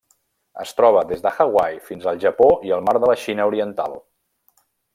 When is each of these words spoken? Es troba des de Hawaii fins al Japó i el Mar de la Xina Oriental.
Es 0.61 0.71
troba 0.77 1.03
des 1.11 1.21
de 1.25 1.33
Hawaii 1.35 1.77
fins 1.89 2.07
al 2.13 2.21
Japó 2.25 2.49
i 2.69 2.73
el 2.79 2.81
Mar 2.89 2.97
de 3.05 3.13
la 3.13 3.19
Xina 3.25 3.47
Oriental. 3.51 3.95